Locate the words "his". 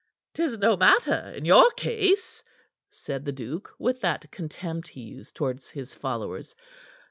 5.69-5.93